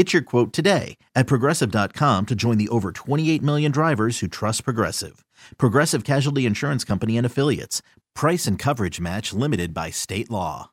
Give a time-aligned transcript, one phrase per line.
[0.00, 4.64] Get your quote today at progressive.com to join the over 28 million drivers who trust
[4.64, 5.26] Progressive.
[5.58, 7.82] Progressive Casualty Insurance Company and Affiliates.
[8.14, 10.70] Price and coverage match limited by state law.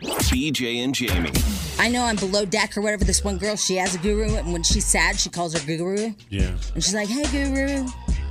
[0.00, 1.32] BJ and Jamie.
[1.80, 3.02] I know I'm below deck or whatever.
[3.02, 6.12] This one girl, she has a guru, and when she's sad, she calls her guru.
[6.28, 6.56] Yeah.
[6.72, 7.84] And she's like, hey, guru.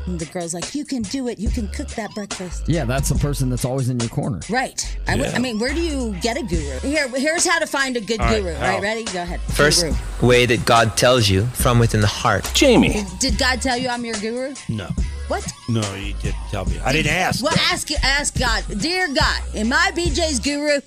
[0.08, 1.38] And the girl's like, you can do it.
[1.38, 2.63] You can cook that breakfast.
[2.67, 4.39] Yeah, that's the person that's always in your corner.
[4.50, 4.97] Right.
[5.08, 5.33] I, Yeah.
[5.36, 6.80] I mean, where do you get a guru?
[6.80, 8.53] Here, here's how to find a good All right, guru.
[8.53, 8.67] All how?
[8.75, 9.03] right, ready?
[9.03, 9.41] Go ahead.
[9.41, 9.95] First Guru.
[10.28, 12.50] way that God tells you from within the heart.
[12.53, 13.03] Jamie.
[13.19, 14.55] Did God tell you I'm your guru?
[14.69, 14.88] No.
[15.28, 15.45] What?
[15.67, 16.80] No, you didn't tell me.
[16.85, 17.44] I didn't ask.
[17.44, 20.80] Well, ask ask God, dear God, am I BJ's guru?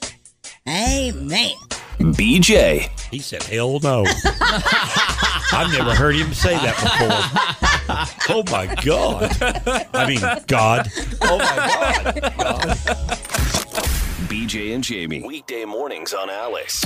[0.68, 1.52] Amen.
[1.98, 2.88] BJ.
[3.10, 4.04] He said, hell no.
[5.52, 8.36] I've never heard him say that before.
[8.36, 9.36] oh my God.
[9.94, 10.88] I mean, God.
[11.22, 12.76] Oh my God.
[14.28, 15.22] BJ and Jamie.
[15.22, 16.84] Weekday mornings on Alice.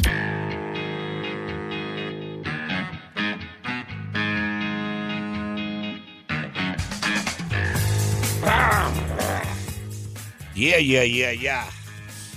[10.56, 11.70] Yeah, yeah, yeah, yeah.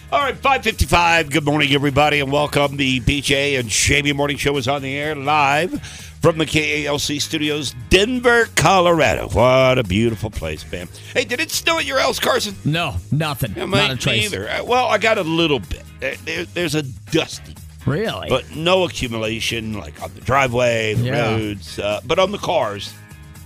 [0.09, 1.29] All right, 555.
[1.31, 2.77] Good morning, everybody, and welcome.
[2.77, 5.81] The BJ and Jamie Morning Show is on the air live
[6.21, 9.27] from the KALC studios, Denver, Colorado.
[9.27, 10.87] What a beautiful place, man.
[11.13, 12.55] Hey, did it snow at your house, Carson?
[12.63, 13.53] No, nothing.
[13.57, 14.31] Yeah, Not a trace.
[14.31, 14.49] neither.
[14.49, 15.83] Uh, Well, I got a little bit.
[15.99, 17.55] There- there- there's a dusty,
[17.85, 18.29] Really?
[18.29, 21.31] but no accumulation like on the driveway, the Yeah.
[21.31, 22.91] roads, uh, but on the cars.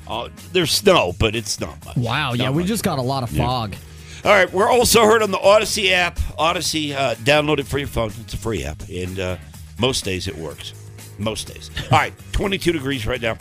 [0.08, 1.96] Uh, there's snow, but it's not much.
[1.98, 2.34] wow.
[2.34, 3.76] Yeah, Not we just got a lot of fog.
[4.24, 6.18] All right, we're also heard on the Audacy app.
[6.38, 8.12] Audacy, uh, download it for your phone.
[8.22, 9.38] It's a free app, and uh,
[9.80, 10.74] most days it works.
[11.18, 11.72] Most days.
[11.92, 13.38] All right, 22 degrees right now.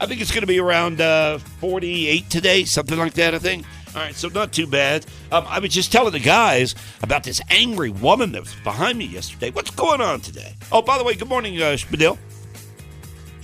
[0.00, 3.32] I think it's going to be around uh, 48 today, something like that.
[3.34, 3.64] I think.
[3.94, 5.06] All right, so not too bad.
[5.30, 9.04] Um, I was just telling the guys about this angry woman that was behind me
[9.04, 9.50] yesterday.
[9.52, 10.54] What's going on today?
[10.72, 12.18] Oh, by the way, good morning, uh, Spadil.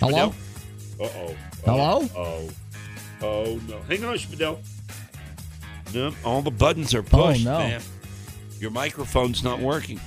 [0.00, 0.34] Hello?
[1.00, 1.36] Uh oh.
[1.64, 2.08] Hello?
[2.16, 2.48] Oh.
[3.22, 3.78] Oh no.
[3.82, 4.58] Hang on, Spadil.
[5.94, 7.58] No, all the buttons are pushed, Oh, no.
[7.58, 7.80] man.
[8.58, 10.00] Your microphone's not working.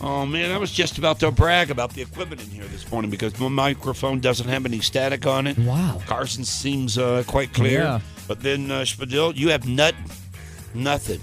[0.00, 3.10] Oh man, I was just about to brag about the equipment in here this morning
[3.10, 5.58] because my microphone doesn't have any static on it.
[5.58, 6.00] Wow.
[6.06, 7.80] Carson seems uh, quite clear.
[7.82, 8.00] Yeah.
[8.28, 10.04] But then, uh, Spadil, you have nothing.
[10.74, 11.20] Nothing.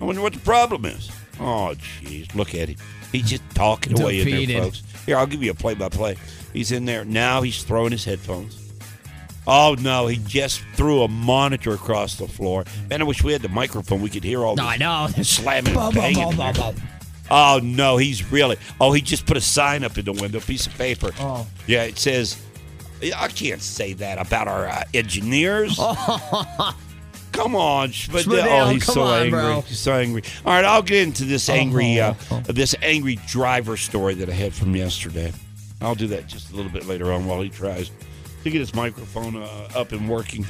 [0.00, 1.10] I wonder what the problem is.
[1.38, 2.34] Oh, jeez.
[2.34, 2.76] Look at him.
[3.12, 4.82] He's just talking away in there, folks.
[5.04, 6.16] Here, I'll give you a play by play.
[6.52, 7.04] He's in there.
[7.04, 8.67] Now he's throwing his headphones.
[9.50, 10.06] Oh, no.
[10.06, 12.64] He just threw a monitor across the floor.
[12.90, 14.02] Man, I wish we had the microphone.
[14.02, 15.08] We could hear all No, this I know.
[15.22, 16.14] slamming and banging.
[16.16, 16.74] boom, in boom, there.
[17.30, 17.96] Oh, no.
[17.96, 18.56] He's really.
[18.80, 21.10] Oh, he just put a sign up in the window, a piece of paper.
[21.18, 21.46] Oh.
[21.66, 22.36] Yeah, it says,
[23.16, 25.76] I can't say that about our uh, engineers.
[27.32, 28.22] Come on, Spadil.
[28.24, 29.40] Spadil, Oh, he's come so on, angry.
[29.40, 29.60] bro.
[29.62, 30.22] He's so angry.
[30.44, 32.40] All right, I'll get into this angry, uh, Oh.
[32.48, 35.32] this angry driver story that I had from yesterday.
[35.80, 37.90] I'll do that just a little bit later on while he tries
[38.44, 40.46] to get his microphone uh, up and working.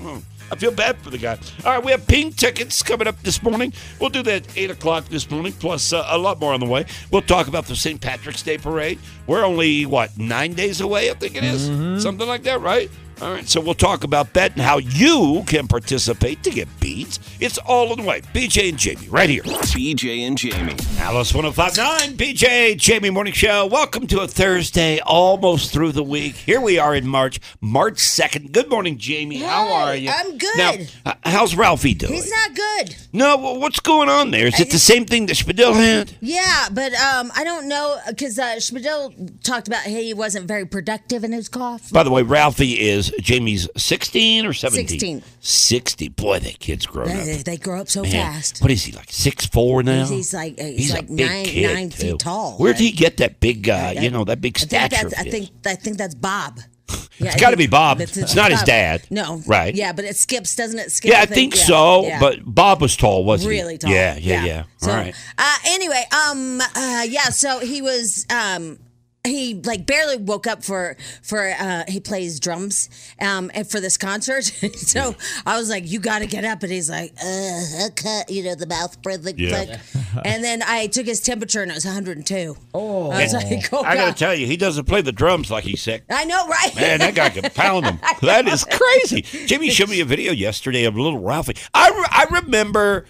[0.00, 1.38] Oh, I feel bad for the guy.
[1.64, 3.72] All right, we have pink tickets coming up this morning.
[4.00, 6.66] We'll do that at 8 o'clock this morning, plus uh, a lot more on the
[6.66, 6.86] way.
[7.10, 8.00] We'll talk about the St.
[8.00, 8.98] Patrick's Day Parade.
[9.26, 12.02] We're only, what, nine days away, I think it is?
[12.02, 12.90] Something like that, right?
[13.20, 17.18] All right, so we'll talk about that and how you can participate to get beads.
[17.40, 18.20] It's all in the way.
[18.20, 19.42] BJ and Jamie, right here.
[19.42, 20.76] BJ and Jamie.
[20.98, 23.66] Alice 1059, BJ, Jamie Morning Show.
[23.66, 26.36] Welcome to a Thursday, almost through the week.
[26.36, 28.52] Here we are in March, March 2nd.
[28.52, 29.38] Good morning, Jamie.
[29.38, 30.10] How are you?
[30.14, 30.56] I'm good.
[30.56, 30.94] Now, h-
[31.24, 32.12] how's Ralphie doing?
[32.12, 32.96] He's not good.
[33.12, 34.46] no, well, what's going on there?
[34.46, 36.12] Is it the same thing that Spadil had?
[36.20, 40.66] Yeah, but um, I don't know because uh, Spadil talked about hey, he wasn't very
[40.66, 41.90] productive in his cough.
[41.90, 44.88] By the way, Ralphie is Jamie's 16 or 17?
[44.88, 45.22] 16.
[45.40, 46.08] 60.
[46.10, 47.24] Boy, that kid's grown up.
[47.24, 48.60] They, they grow up so Man, fast.
[48.62, 50.04] What is he, like six four now?
[50.06, 52.12] He's- he's like- uh, he's a like big nine- kid, nine too.
[52.12, 52.52] feet tall.
[52.58, 55.08] Where'd he get that big, uh, you know, that big I think stature?
[55.08, 56.60] that's, I think I think that's Bob.
[57.20, 57.98] Yeah, It's got to be Bob.
[57.98, 59.04] that's It's not his dad.
[59.10, 59.42] No.
[59.44, 59.74] Right.
[59.74, 60.92] Yeah, but it skips, doesn't it?
[60.92, 62.08] Skip, Yeah, I think so.
[62.20, 63.58] But Bob was tall, wasn't he?
[63.58, 63.90] really tall.
[63.90, 64.62] Yeah, yeah, yeah.
[64.76, 65.12] So, All right.
[65.36, 67.24] Uh, anyway, um, uh, yeah.
[67.30, 68.78] So he was, um,
[69.24, 72.88] he like barely woke up for for uh he plays drums
[73.20, 74.44] um and for this concert
[74.76, 78.42] so i was like you got to get up and he's like uh cut you
[78.44, 79.64] know the mouth breathing Yeah.
[79.64, 79.78] thing.
[80.24, 83.82] and then i took his temperature and it was 102 oh i was like oh
[83.82, 84.12] I got God.
[84.12, 86.04] to tell you, he doesn't play the drums like he's sick.
[86.08, 87.98] i know right Man, that guy can pound them.
[88.22, 89.22] That is crazy.
[89.46, 91.56] Jimmy showed me a video yesterday of little Ralphie.
[91.74, 93.06] I, re- I remember,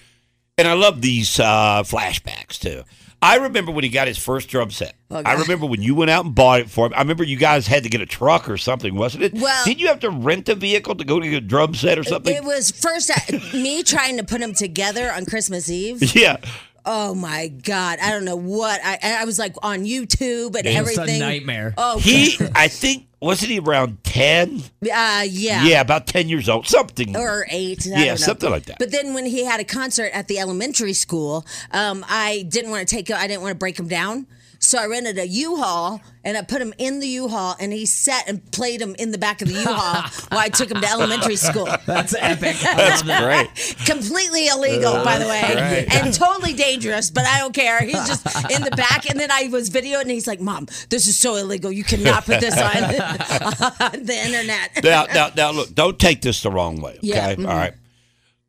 [0.56, 2.82] and I love these uh, flashbacks too.
[3.20, 4.94] I remember when he got his first drum set.
[5.11, 6.93] Oh, I remember when you went out and bought it for him.
[6.94, 9.35] I remember you guys had to get a truck or something, wasn't it?
[9.35, 11.99] Well- did you have to rent a vehicle to go to get a drum set
[11.99, 12.35] or something?
[12.35, 16.37] it was first uh, me trying to put them together on christmas eve yeah.
[16.84, 17.98] Oh my God!
[18.00, 18.98] I don't know what I.
[19.02, 21.20] I was like on YouTube and It's a everything.
[21.20, 21.75] nightmare.
[21.76, 24.62] Oh, He, I think, wasn't he around 10?
[24.92, 26.66] uh, yeah, Yeah, about 10 years old.
[26.66, 27.16] Something.
[27.16, 27.86] or eight.
[27.86, 28.14] I Yeah, don't know.
[28.16, 28.78] something like that.
[28.78, 32.88] But then when he had a concert at the elementary school, um, I didn't want
[32.88, 33.10] to take.
[33.10, 34.26] I didn't want to break him down.
[34.60, 38.28] So I rented a U-Haul and I put him in the U-Haul and he sat
[38.28, 41.37] and played him in the back of the U-Haul while I took him to elementary
[41.37, 41.66] school.
[41.87, 42.56] That's epic.
[42.62, 43.49] That's great.
[43.87, 45.94] Completely illegal, by the way, right.
[45.94, 47.08] and totally dangerous.
[47.10, 47.81] But I don't care.
[47.81, 51.06] He's just in the back, and then I was videoing, and he's like, "Mom, this
[51.06, 51.70] is so illegal.
[51.70, 56.43] You cannot put this on, on the internet." now, now, now, look, don't take this
[56.43, 57.00] the wrong way, okay?
[57.02, 57.49] Yeah, mhm.
[57.49, 57.75] All right.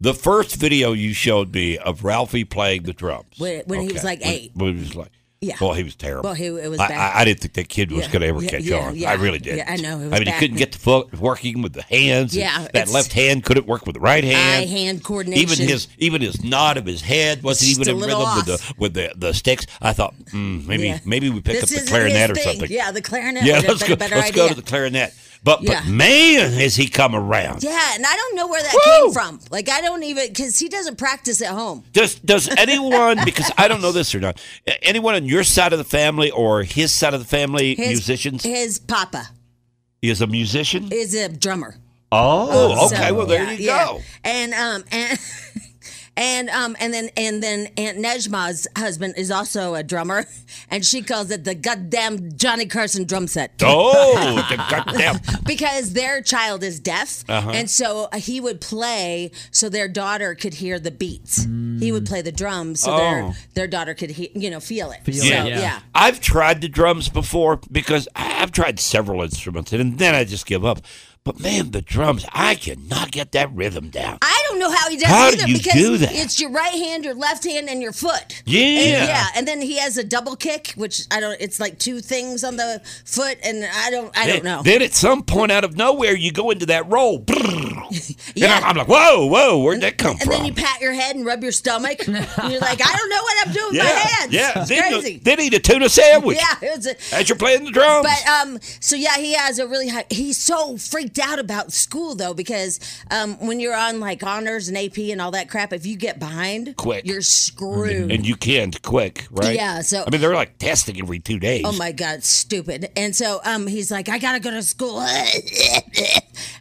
[0.02, 3.38] The first video you showed me of Ralphie playing the drums.
[3.38, 4.52] When- when he was like When- eight.
[4.56, 5.56] When, he was like, Yeah.
[5.62, 6.24] Well, he was terrible.
[6.24, 7.16] Well, he- it was I, bad.
[7.16, 9.06] I, I didn't think that kid was Yeah, going to ever yeah, catch yeah, on.
[9.06, 9.56] I really did.
[9.56, 11.82] Yeah, I know, it was I mean, he couldn't get the foot working with the
[11.84, 12.36] hands.
[12.36, 14.66] Yeah, That left hand couldn't work with the right hand.
[14.66, 15.42] Eye-hand coordination.
[15.50, 18.74] Even his even his nod of his head wasn't Just even in rhythm with the
[18.78, 19.66] with the, the sticks.
[19.82, 22.70] I thought mm, maybe maybe we pick This up the clarinet or something.
[22.70, 23.94] Yeah, the clarinet Yeah, let's been go.
[23.94, 24.44] a better Let's idea.
[24.44, 25.14] go to the clarinet.
[25.44, 25.82] But Yeah.
[25.82, 27.64] but man, has he come around?
[27.64, 29.06] Yeah, and I don't know where that Woo!
[29.06, 29.40] came from.
[29.50, 31.84] Like, I don't even because he doesn't practice at home.
[31.94, 34.42] Does does anyone because I don't know this or not
[34.82, 38.44] anyone on your side of the family or his side of the family His, musicians
[38.44, 39.30] His papa
[40.02, 40.92] He is a musician?
[40.92, 41.76] is a drummer.
[42.12, 43.12] Oh, So, okay.
[43.12, 43.86] well, there yeah, you yeah.
[43.86, 44.02] go.
[44.24, 45.20] And um and.
[46.20, 50.26] And um and then and then Aunt Nejma's husband is also a drummer,
[50.70, 53.54] and she calls it the goddamn Johnny Carson drum set.
[53.64, 55.20] Oh, the goddamn.
[55.46, 57.52] because their child is deaf, Uh-huh.
[57.52, 61.46] and so uh, he would play so their daughter could hear the beats.
[61.80, 62.98] He would play the drums so Oh.
[62.98, 65.02] their their daughter could he, you know feel it.
[65.06, 65.46] Feel so, yeah.
[65.46, 65.80] yeah.
[65.96, 70.66] I've tried the drums before because I've tried several instruments and then I just give
[70.66, 70.82] up.
[71.24, 74.20] But man, the drums, I cannot get that rhythm down.
[74.22, 76.12] I don't know how he does How it do you because do that?
[76.14, 78.42] it's your right hand, your left hand, and your foot.
[78.46, 78.60] Yeah.
[78.60, 81.40] And, yeah, and then he has a double kick, which I don't.
[81.40, 84.18] It's like two things on the foot, and I don't.
[84.18, 84.62] I don't know.
[84.64, 87.26] Then at some point out of nowhere, you go into that roll.
[88.36, 88.58] Yeah.
[88.58, 90.34] And I'm, like, whoa, whoa, where'd that come and from?
[90.34, 93.10] And then you pat your head and rub your stomach, and you're like, I don't
[93.10, 94.34] know what I'm doing with yeah, my hands.
[94.34, 94.52] yeah.
[94.56, 95.14] it's then, crazy.
[95.14, 98.08] You, then eat a tuna sandwich yeah, it's a, as you're playing the drums.
[98.08, 100.06] But um, so yeah, he has a really high.
[100.10, 100.78] He's so
[101.10, 102.80] freaked out about school though because
[103.12, 106.20] um, when you're on like honors and AP and all that crap, if you get
[106.20, 107.06] behind, Quick.
[107.06, 108.12] you're screwed.
[108.12, 109.56] and you can't quick, right?
[109.56, 111.64] Yeah, so- I mean, they're like testing every two days.
[111.66, 112.90] Oh my god, stupid!
[112.96, 115.00] And so um, he's like, I gotta go to school.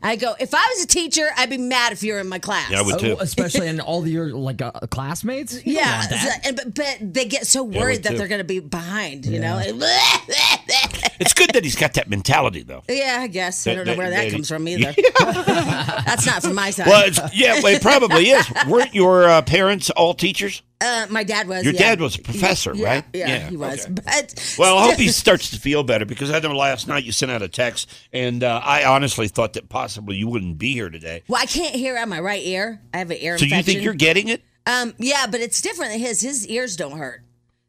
[0.02, 2.38] I go, if I was a teacher, I'd be mad if you were in my
[2.38, 2.70] class.
[2.70, 3.16] Yeah, I would too.
[3.18, 5.64] Oh, especially in all your like uh, classmates.
[5.64, 8.18] You Yeah, so- and, but, but they get so worried that too.
[8.18, 9.58] they're going to be behind, you know?
[11.20, 12.82] It's good that he's got that mentality, though.
[12.88, 13.66] yeah, I guess.
[13.66, 14.94] I don't know where that that- comes from either.
[15.18, 16.86] That's not from my side.
[16.86, 18.46] Well, it's, yeah, well, it probably is.
[18.66, 20.62] Weren't your uh, parents all teachers?
[20.80, 21.64] Uh, my dad was.
[21.64, 21.80] Your yeah.
[21.80, 23.04] dad was a professor, Yeah, right?
[23.12, 23.84] Yeah, Yeah, he was.
[23.84, 23.94] okay.
[23.94, 27.10] But Well, I hope he starts to feel better because I know last night you
[27.12, 30.88] sent out a text, and uh, I honestly thought that possibly you wouldn't be here
[30.88, 31.24] today.
[31.26, 32.80] Well, I can't hear out my right ear.
[32.94, 33.56] I have an ear So infection.
[33.58, 36.20] you think you're getting it, Um, yeah, but it's different than his.
[36.20, 37.22] His ears don't hurt.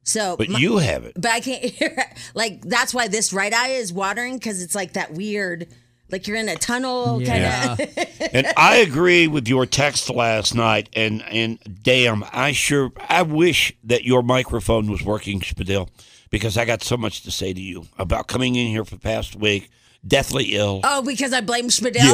[0.04, 1.14] So, but my- you have it.
[1.16, 2.06] but I can't hear.
[2.36, 5.68] Like that's why this right eye is watering because it's like that weird,
[6.12, 7.76] like you're in a tunnel Yeah.
[7.76, 8.30] kind of.
[8.34, 10.90] And I agree with your text last night.
[10.94, 15.90] And and damn, I sure I wish that your microphone was working, Spadil,
[16.30, 19.02] because I got so much to say to you about coming in here for the
[19.02, 19.70] past week,
[20.08, 20.82] deathly ill.
[20.84, 22.00] oh, because I blame Schmidl.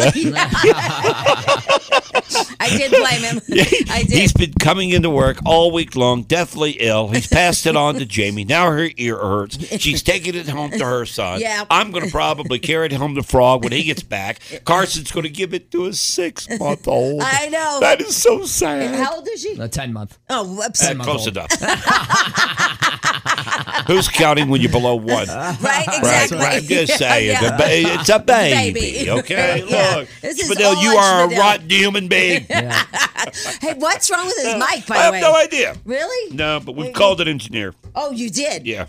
[2.60, 3.40] I did blame him.
[3.90, 4.12] I did.
[4.18, 7.08] He's been coming into work all week long, deathly ill.
[7.10, 8.44] He's passed it on to Jamie.
[8.44, 9.58] Now her ear hurts.
[9.80, 11.40] She's taking it home to her son.
[11.40, 11.66] Yeah.
[11.70, 14.40] I'm going to probably carry it home to Frog when he gets back.
[14.66, 17.22] Carson's going to give it to his six month old.
[17.24, 17.78] I know.
[17.82, 18.96] That is so sad.
[18.96, 19.54] How old is she?
[19.60, 20.18] A 10 month.
[20.30, 20.84] Oh, whoops.
[20.84, 21.52] Uh, close enough.
[23.88, 25.28] Who's counting when you're below one?
[25.28, 26.38] right, Right, exactly.
[26.40, 26.62] right.
[26.64, 27.40] I'm just saying, Yeah.
[27.84, 28.74] The it's a baby.
[28.80, 29.10] Baby.
[29.12, 29.96] Okay, Yeah.
[29.98, 32.46] look, This is Spadil, you on are a rotten human being.
[33.62, 35.22] Hey, what's wrong with his uh, mic, by I the have way?
[35.22, 35.76] no idea.
[35.84, 36.36] Really?
[36.36, 37.74] No, but we've called an engineer.
[37.96, 38.66] Oh, you did?
[38.68, 38.86] Yeah,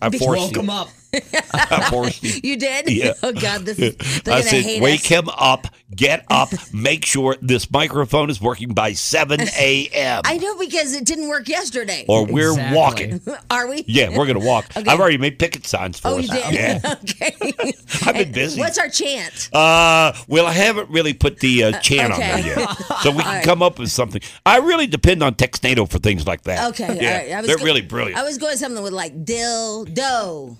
[0.00, 0.88] I Be- forced Woke him up.
[1.14, 2.40] I forced you.
[2.42, 2.90] You did?
[2.90, 3.12] Yeah.
[3.22, 3.62] Oh, God.
[3.66, 5.06] This is, I said, hate wake us.
[5.06, 10.22] him up, get up, make sure this microphone is working by 7 a.m.
[10.24, 12.04] I know because it didn't work yesterday.
[12.08, 12.76] or we're Exactly.
[12.76, 13.20] walking.
[13.50, 13.84] Are we?
[13.86, 14.66] Yeah, we're going to walk.
[14.76, 14.90] Okay.
[14.90, 16.28] I've already made picket signs for Oh, us.
[16.28, 16.52] you did?
[16.54, 16.80] Yeah.
[17.02, 17.72] okay.
[18.06, 18.60] I've been busy.
[18.60, 19.50] What's our chant?
[19.52, 22.32] Uh, well, I haven't really put the uh, chant okay.
[22.32, 22.70] on there yet,
[23.02, 23.44] so we can right.
[23.44, 24.22] come up with something.
[24.46, 26.70] I really depend on Textado for things like that.
[26.70, 27.32] Okay, yeah, all right.
[27.32, 28.18] I was they're go- really brilliant.
[28.18, 30.56] I was going something with like dill dough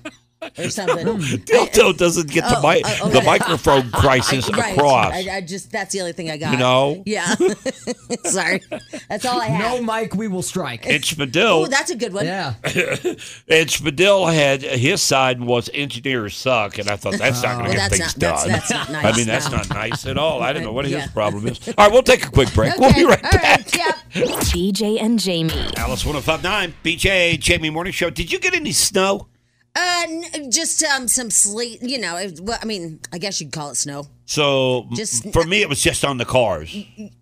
[0.58, 1.06] or something.
[1.06, 1.20] Hmm.
[1.20, 4.76] Dildo doesn't get the, Oh, mi- oh, the microphone crisis I- right.
[4.76, 5.12] across.
[5.14, 6.52] I, I just that's the only thing I got.
[6.52, 7.02] You know?
[7.06, 7.34] Yeah.
[8.24, 8.62] Sorry.
[9.08, 9.80] That's all I have.
[9.82, 10.86] No mic, we will strike.
[10.86, 11.02] and
[11.36, 12.26] Oh, that's a good one.
[12.26, 12.54] Yeah.
[12.64, 17.76] and Spadil had his side was engineers suck, and I thought that's not going to
[17.78, 18.48] Well, get things not- done.
[18.48, 19.56] that's not I mean, that's no.
[19.58, 20.42] not nice at all.
[20.42, 21.66] I don't know what his problem is.
[21.68, 22.76] All right, we'll take a quick break.
[22.78, 23.74] We'll be right all back.
[23.74, 23.94] Yep.
[24.52, 25.52] BJ and Jamie.
[25.76, 28.10] Alice 1059, BJ, Jamie Morning Show.
[28.10, 29.28] Did you get any snow?
[29.74, 31.80] Uh, n- just um, some sleet.
[31.82, 34.06] You know, it, well, I mean, I guess you'd call it snow.
[34.26, 36.74] So Just- for me, it was just on the cars.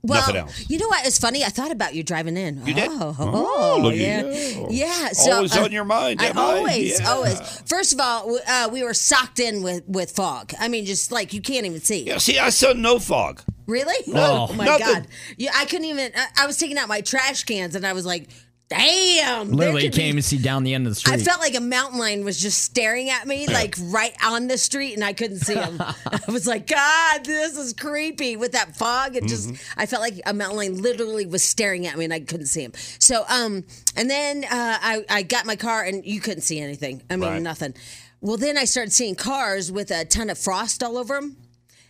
[0.03, 0.65] Well, Nothing else.
[0.69, 1.07] you know what?
[1.07, 1.45] It's funny.
[1.45, 2.65] I thought about you driving in.
[2.67, 2.89] You did?
[2.91, 4.67] Oh, Oh, look at yeah, you.
[4.71, 5.09] yeah.
[5.13, 6.43] So, Always uh, on your mind, I am I?
[6.43, 7.11] always, Yeah.
[7.11, 7.41] always.
[7.67, 10.53] First of all, w- uh, we were socked in with with fog.
[10.61, 12.05] I mean, just like you can't even see.
[12.05, 13.43] Yeah, see, I saw no fog.
[13.67, 13.95] Really?
[14.13, 14.49] No.
[14.51, 14.87] Oh my Nothing.
[14.87, 15.07] god!
[15.37, 16.11] Yeah, I couldn't even.
[16.17, 18.29] I, I was taking out my trash cans, and I was like,
[18.71, 21.15] "Damn!" Literally can't be- even see down the end of the street.
[21.15, 24.57] I felt like a mountain lion was just staring at me, like right on the
[24.57, 25.81] street, and I couldn't see him.
[26.07, 29.17] I was like, God, this is creepy with that fog.
[29.17, 29.81] It just, Mm-hmm.
[29.81, 32.63] I felt like a mountain lion literally was staring at me, and I couldn't see
[32.63, 32.73] him.
[32.99, 33.65] So, um,
[33.97, 37.03] and then uh, I, I got my car, and you couldn't see anything.
[37.11, 37.43] I mean, Right.
[37.43, 37.75] nothing.
[38.21, 41.37] Well, then I started seeing cars with a ton of frost all over them.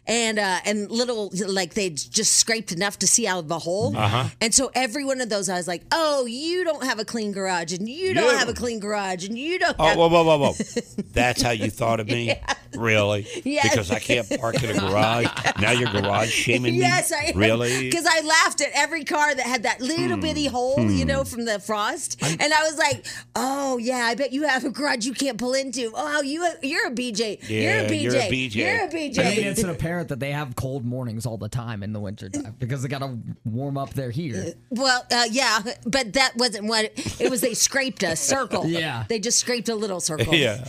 [0.07, 3.97] And uh, and little like they just scraped enough to see out of the hole,
[3.97, 4.31] uh-huh.
[4.41, 7.33] and so every one of those I was like, oh, you don't have a clean
[7.33, 8.39] garage, and you don't Yeah.
[8.39, 9.77] have a clean garage, and you don't.
[9.79, 9.99] Oh, have...
[9.99, 10.53] whoa, whoa, whoa, whoa.
[11.13, 12.35] That's how you thought of me?
[12.77, 13.27] Really?
[13.45, 13.71] Yes.
[13.71, 15.27] Because I can't park in a garage.
[15.61, 16.79] Now you're garage shaming me?
[16.81, 17.39] Yes, I am.
[17.39, 17.89] Really?
[17.91, 20.21] Because I laughed at every car that had that little Hmm.
[20.21, 24.33] bitty hole, you know, from the frost, and I was like, "Oh yeah, I bet
[24.33, 25.93] you have a garage you can't pull into.
[25.95, 27.39] Oh, you you're a BJ.
[27.49, 28.03] you're a BJ.
[28.03, 28.55] you're a BJ.
[28.55, 29.19] You're a BJ.
[29.21, 32.55] I mean, it's apparent that they have cold mornings all the time in the wintertime
[32.59, 34.53] because they got to warm up their heater.
[34.71, 37.41] well, uh, yeah, but that wasn't what it was.
[37.41, 38.67] They scraped a circle.
[38.71, 39.05] Yeah.
[39.09, 40.35] they just scraped a little circle.
[40.41, 40.65] Yeah.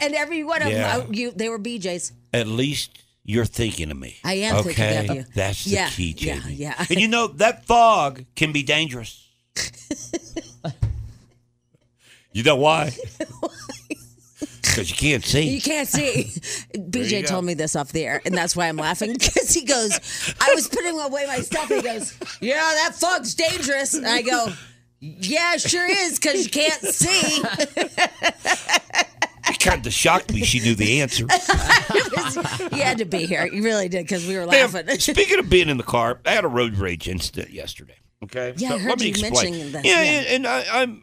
[0.00, 0.98] and every one of Yeah.
[0.98, 2.12] them, you, they were BJ's.
[2.32, 4.16] At least you're thinking of me.
[4.24, 4.72] I am okay?
[4.72, 5.24] thinking of you.
[5.34, 6.54] That's the Yeah, key, yeah, Jamie.
[6.54, 6.84] yeah.
[6.88, 9.26] And you know, that fog can be dangerous.
[12.32, 12.92] you know why?
[14.62, 15.48] Because you can't see.
[15.48, 16.24] You can't see.
[16.76, 19.98] BJ told me this off the air, and that's why I'm laughing because he goes,
[20.40, 21.68] I was putting away my stuff.
[21.68, 23.94] He goes, Yeah, that fog's dangerous.
[23.94, 24.46] And I go,
[25.00, 27.42] Yeah, sure is because you can't see.
[29.60, 31.24] It kind of shocked me she knew the answer.
[32.74, 33.46] you had to be here.
[33.46, 34.88] You really did because we were Man, laughing.
[35.00, 37.96] speaking of being in the car, I had a road rage incident yesterday.
[38.24, 39.32] Okay, Yeah, I heard let me you explain.
[39.32, 40.10] mentioning this, Yeah, yeah.
[40.10, 41.02] and, and I, I'm.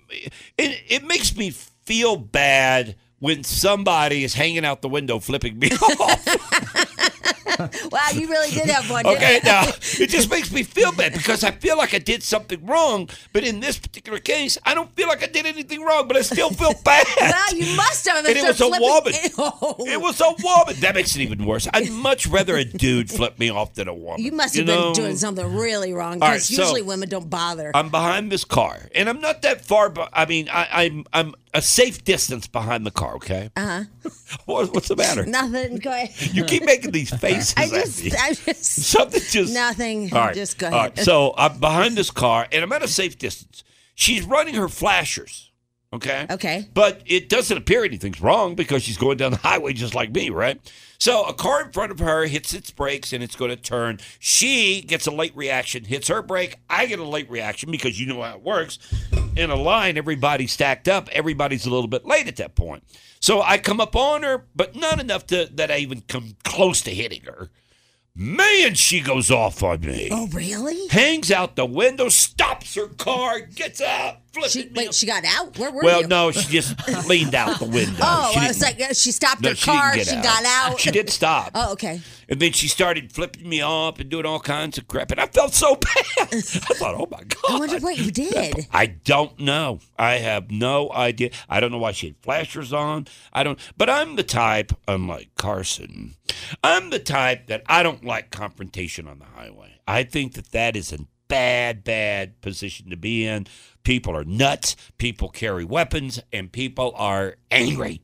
[0.57, 5.69] It, it makes me feel bad when somebody is hanging out the window flipping me
[5.99, 7.16] off.
[7.91, 9.05] wow, you really did have one.
[9.05, 9.41] Okay, you?
[9.43, 9.63] now
[9.99, 13.43] it just makes me feel bad because I feel like I did something wrong, but
[13.43, 16.49] in this particular case, I don't feel like I did anything wrong, but I still
[16.49, 17.05] feel bad.
[17.19, 18.17] Well, you must have.
[18.25, 19.13] And it was a woman.
[19.37, 19.75] Oh.
[19.87, 20.79] It was a woman.
[20.81, 21.67] That makes it even worse.
[21.73, 24.23] I'd much rather a dude flip me off than a woman.
[24.23, 24.93] You must have know?
[24.93, 27.71] been doing something really wrong because so- usually women don't bother.
[27.73, 29.89] I'm behind this car, and I'm not that far.
[29.89, 33.15] But I mean, I, I'm I'm a safe distance behind the car.
[33.15, 33.49] Okay.
[33.55, 34.09] Uh Uh-huh.
[34.45, 35.25] what, what's the matter?
[35.41, 35.77] Nothing.
[35.77, 36.33] Go ahead.
[36.33, 38.11] You keep making these faces I at just, me.
[38.17, 38.63] I just.
[38.63, 40.13] Something just Nothing.
[40.13, 40.35] All right.
[40.35, 40.79] Just go ahead.
[40.97, 40.99] right.
[40.99, 43.63] So I'm behind this car, and I'm at a safe distance.
[43.95, 45.46] She's running her flashers.
[45.97, 46.25] Okay.
[46.29, 46.67] Okay.
[46.73, 50.29] But it doesn't appear anything's wrong because she's going down the highway just like me,
[50.29, 50.59] right?
[50.99, 53.99] So a car in front of her hits its brakes and it's going to turn.
[54.19, 56.57] She gets a late reaction, hits her brake.
[56.69, 58.79] I get a late reaction because you know how it works.
[59.35, 61.09] In a line, everybody's stacked up.
[61.11, 62.83] Everybody's a little bit late at that point.
[63.19, 66.81] So I come up on her, but not enough to that I even come close
[66.81, 67.49] to hitting her.
[68.19, 70.09] Man, she goes off on me.
[70.12, 70.88] Oh, really?
[70.88, 75.55] Hangs out the window, stops her car, gets out, flipping She, wait, she got out?
[75.59, 75.86] Where were we?
[75.86, 76.07] well, you?
[76.07, 77.93] no, she just leaned out the window.
[78.01, 79.93] Oh, she I was like, uh, she stopped no, her she car.
[79.93, 80.79] get She got out.
[80.79, 81.51] She did stop.
[81.55, 82.01] Oh, okay.
[82.29, 85.12] And then she started flipping me off and doing all kinds of crap.
[85.12, 86.05] And I felt so bad.
[86.19, 87.43] I thought, oh my God.
[87.50, 88.67] I wonder what you did.
[88.72, 89.79] I don't know.
[89.98, 91.29] I have no idea.
[91.50, 93.07] I don't know why she had flashers on.
[93.31, 93.60] I don't.
[93.77, 96.15] But I'm the type, unlike Carson,
[96.63, 99.79] I'm the type that I don't like confrontation on the highway.
[99.88, 103.48] I think that that is a bad, bad position to be in.
[103.84, 104.75] People are nuts.
[104.98, 108.01] People carry weapons, and people are angry,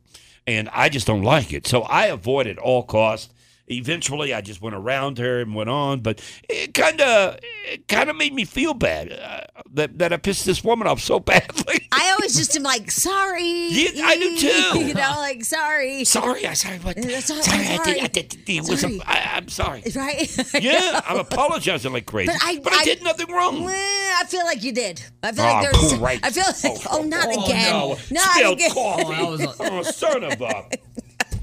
[0.48, 1.68] and I just don't like it.
[1.68, 3.34] So I avoid at all costs.
[3.68, 8.10] Eventually, I just went around her and went on, but it kind of, it kind
[8.10, 9.42] of made me feel bad uh,
[9.74, 11.88] that that I pissed this woman off so badly.
[11.94, 13.68] I always just am like, sorry.
[13.70, 14.38] Yeah, I do
[14.74, 14.80] too.
[14.88, 16.04] You know, like, sorry.
[16.04, 16.98] sorry, I sorry, what?
[16.98, 18.98] That's all- sorry, I'm I did, I did, it was Sorry.
[19.00, 19.82] a, I, I'm sorry.
[19.96, 20.30] Right?
[20.62, 23.64] Yeah, I'm apologizing like crazy, But I- but I, I- did nothing wrong.
[23.64, 23.74] Well,
[24.22, 25.02] I feel like you did.
[25.24, 25.94] I feel Oh, like there's.
[26.00, 26.20] great.
[26.26, 26.44] I feel
[26.74, 26.82] like.
[26.92, 27.72] Oh, not Oh, again.
[27.72, 27.98] no.
[28.12, 28.72] Not Spilled again.
[28.72, 29.04] coffee.
[29.18, 30.66] Oh, was a- Oh, son of a.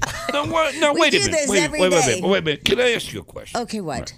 [0.33, 1.41] No, what, no, wait a minute.
[1.49, 2.23] Wait, every wait, wait, a minute.
[2.29, 2.63] Wait a minute.
[2.65, 3.59] Can I ask you a question?
[3.61, 4.13] Okay, what?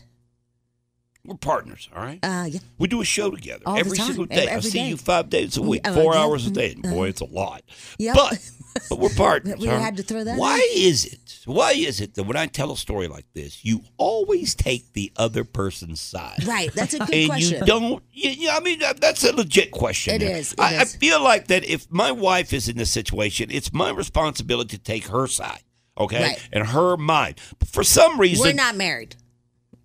[1.26, 2.20] We're partners, all right?
[2.22, 2.60] Uh, yeah.
[2.78, 4.08] We do a show together All the every time.
[4.08, 4.52] single Every- day.
[4.52, 4.90] I every see day.
[4.90, 6.20] you five days a week, Uh, four yeah.
[6.20, 6.76] hours a day.
[6.76, 7.64] Boy, it's a lot.
[7.98, 8.16] Yep.
[8.16, 8.50] But
[8.90, 9.58] but we're partners.
[9.58, 9.82] We all right?
[9.82, 11.40] had to throw that Why is it?
[11.46, 15.14] Why is it that when I tell a story like this, you always take the
[15.16, 16.44] other person's side?
[16.46, 16.74] Right.
[16.74, 17.60] That's a good and question.
[17.62, 18.04] you don't.
[18.12, 20.16] You, you- I mean, that- that's a legit question.
[20.16, 20.36] It there.
[20.38, 20.96] is, it I, I is.
[20.98, 25.06] feel like that if my wife is in this situation, it's my responsibility to take
[25.08, 25.62] her side,
[25.98, 26.48] okay, Right.
[26.52, 27.36] and her mind.
[27.60, 29.16] But for some reason, We're not married.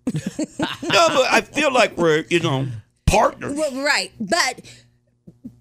[0.13, 0.13] no,
[0.81, 2.67] but I feel like we're you know
[3.05, 3.55] partners.
[3.55, 4.11] Well, right.
[4.19, 4.61] But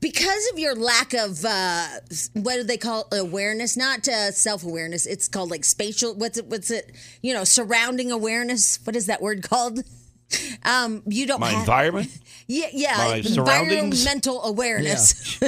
[0.00, 1.86] because of your lack of uh
[2.34, 6.70] what do they call awareness not uh, self-awareness it's called like spatial what's it what's
[6.70, 9.80] it you know surrounding awareness what is that word called
[10.64, 12.16] um you don't My have environment.
[12.46, 13.98] yeah yeah my surroundings?
[14.00, 15.40] environmental awareness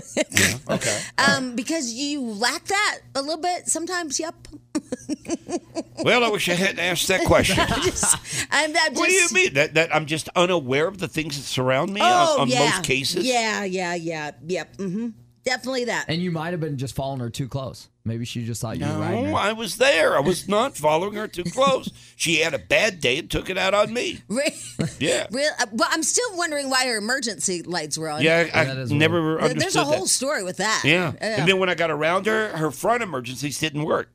[0.69, 1.00] Okay.
[1.19, 4.35] um because you lack that a little bit sometimes yep
[6.03, 7.57] Well, I wish I hadn't asked that question.
[7.83, 8.17] just,
[8.50, 11.43] I'm, I'm what do you mean that that I'm just unaware of the things that
[11.43, 13.27] surround me oh on, on yeah most cases?
[13.27, 15.09] yeah yeah yeah yep mm-hmm
[15.45, 17.89] definitely that And you might have been just following her too close.
[18.05, 19.37] Maybe she just thought you were riding No, her.
[19.37, 20.15] I was there.
[20.17, 21.89] I was not following her too close.
[22.15, 24.21] She had a bad day and took it out on me.
[24.29, 24.55] Re-
[24.99, 25.27] Yeah.
[25.31, 28.23] Real, uh, well, I'm still wondering why her emergency lights were on.
[28.23, 30.09] Yeah, I, that is never There- understood There's a whole that.
[30.09, 30.83] story with that.
[30.85, 31.12] Yeah.
[31.21, 31.41] Yeah.
[31.41, 34.11] And then when I got around her, her front emergencies didn't work.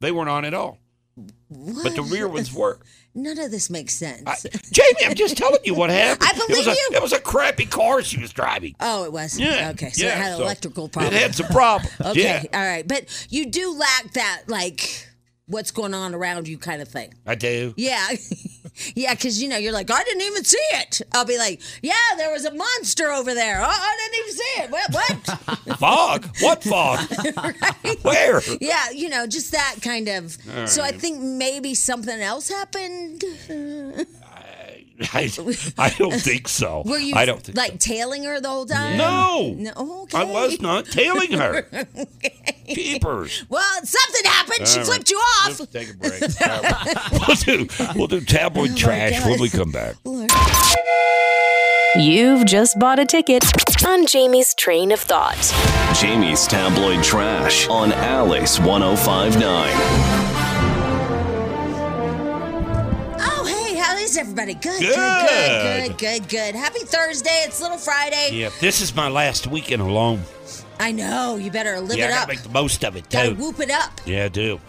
[0.00, 0.78] They weren't on at all.
[1.50, 2.84] But the rear ones work.
[3.14, 4.22] None of this makes sense.
[4.26, 4.36] I,
[4.70, 6.22] Jamie, I'm just telling you what happened.
[6.28, 6.90] I it was believe a, you.
[6.92, 8.76] It was a crappy car she was driving.
[8.78, 9.36] oh, it was.
[9.38, 9.70] Yeah.
[9.74, 11.16] Okay, so yeah, it had so electrical problems.
[11.16, 11.92] It had some problems.
[12.00, 12.44] Okay, Yeah.
[12.58, 15.07] all right, but you do lack that like
[15.48, 17.12] what's going on around you kind of thing.
[17.26, 17.74] I do.
[17.76, 18.06] Yeah.
[18.94, 21.00] yeah, because you know, you're like, I didn't even see it.
[21.12, 23.60] I'll be like, yeah, there was a monster over there.
[23.60, 24.70] Oh, I didn't even see it.
[24.70, 24.92] What?
[24.92, 25.78] what?
[25.78, 26.28] Fog?
[26.40, 28.02] What fog?
[28.02, 28.40] Where?
[28.60, 30.36] yeah, you know, just that kind of.
[30.66, 33.24] So I think maybe something else happened.
[35.12, 35.30] I,
[35.78, 36.82] I don't think so.
[36.84, 38.96] Were you I don't think like tailing her the whole time?
[38.96, 39.54] No.
[39.56, 40.02] No.
[40.02, 40.18] Okay.
[40.18, 41.62] I was not tailing her.
[42.68, 43.44] Keepers.
[43.48, 44.66] Well, something happened.
[44.68, 44.86] she All right.
[44.86, 45.58] flipped you off.
[45.60, 46.22] Let's take a break.
[46.22, 47.08] All right.
[47.26, 49.94] we'll do we'll do tabloid oh trash when we come back.
[51.96, 53.44] You've just bought a ticket
[53.86, 55.36] on Jamie's train of thought.
[55.98, 60.37] Jamie's tabloid trash on Alice 1059.
[64.08, 64.54] Is everybody?
[64.54, 64.96] Good, good, Good.
[64.96, 66.54] good, good, good, good.
[66.54, 67.42] Happy Thursday.
[67.44, 68.30] It's Little Friday.
[68.32, 70.22] Yeah, this is my last weekend alone.
[70.80, 71.36] I know.
[71.36, 72.28] You better live yeah, it I up.
[72.28, 73.34] make the most of it Gotta too.
[73.34, 74.00] whoop it up.
[74.06, 74.60] Yeah, I do.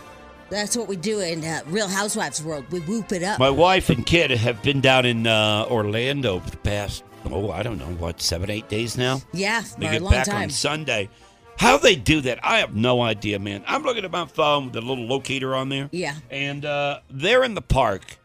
[0.49, 2.65] That's what we do in uh, Real Housewives world.
[2.71, 3.39] We whoop it up.
[3.39, 7.63] My wife and kid have been down in uh, Orlando for the past oh I
[7.63, 9.21] don't know what seven eight days now.
[9.33, 10.43] yeah, They for a get long back time.
[10.43, 11.09] on Sunday.
[11.57, 13.63] How they do that, I have no idea, man.
[13.67, 15.89] I'm looking at my phone with the little locator on there.
[15.91, 16.15] Yeah.
[16.31, 18.17] And uh, they're in the park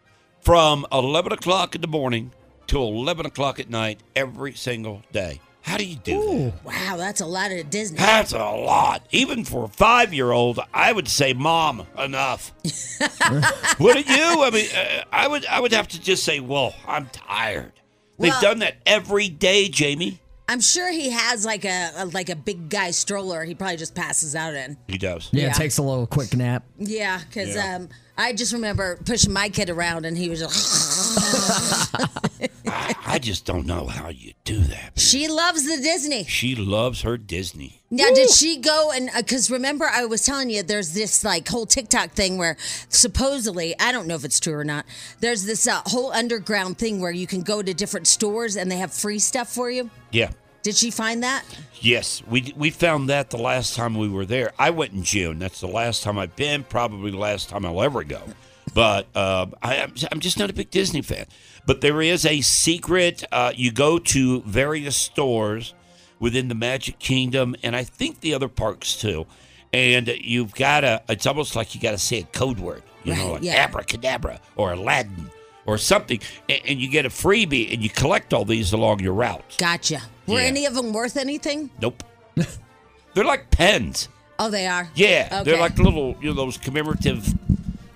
[0.45, 2.33] from 11 o'clock in the morning
[2.69, 5.41] to 11 o'clock at night every single day.
[5.63, 6.21] How do you do
[6.53, 6.65] that?
[6.65, 7.97] Wow, that's a lot of Disney.
[7.97, 9.07] That's a lot.
[9.13, 12.53] Even for a five year old, I would say, Mom, enough.
[13.81, 14.43] Wouldn't you?
[14.43, 17.73] I mean, uh, I would I would have to just say, Well, I'm tired.
[18.19, 20.21] They've Well- done that every day, Jamie.
[20.47, 23.45] I'm sure he has like a, a like a big guy stroller.
[23.45, 24.77] He probably just passes out in.
[24.87, 25.31] He does.
[25.33, 25.51] Yeah, Yeah.
[25.51, 26.65] it takes a little quick nap.
[26.79, 27.77] Yeah, because Yeah.
[27.77, 31.99] um, I just remember pushing my kid around, and he was just.
[32.67, 34.99] I, I just don't know how you do that.
[34.99, 36.25] she loves the Disney.
[36.25, 37.81] She loves her Disney.
[37.91, 41.67] Now, did she go and because remember I was telling you there's this like whole
[41.67, 42.57] TikTok thing where
[42.89, 44.85] supposedly I don't know if it's true or not.
[45.21, 48.79] There's this uh, whole underground thing where you can go to different stores and they
[48.79, 49.91] have free stuff for you.
[50.11, 50.31] Yeah.
[50.65, 51.45] Did she find that?
[51.81, 54.53] Yes, we we found that the last time we were there.
[54.59, 55.39] I went in June.
[55.39, 56.65] That's the last time I've been.
[56.65, 58.21] Probably the last time I'll ever go.
[58.75, 61.27] But uh, I, I'm I'm just not a big Disney fan.
[61.65, 63.23] But there is a secret.
[63.31, 65.75] Uh, you go to various stores
[66.19, 69.27] within the Magic Kingdom, and I think the other parks too.
[69.73, 71.03] And you've got to.
[71.09, 72.83] It's almost like you got to say a code word.
[73.05, 73.63] You know, Right, like yeah.
[73.63, 75.31] abracadabra or Aladdin
[75.67, 79.15] or something, and, and you get a freebie, and you collect all these along your
[79.15, 79.57] route.
[79.59, 80.03] Gotcha.
[80.27, 80.47] Were Yeah.
[80.47, 81.71] any of them worth anything?
[81.81, 82.03] Nope.
[83.15, 84.09] They're like pens.
[84.39, 84.89] Oh, they are.
[84.97, 87.33] Yeah, they're like little, you know, those commemorative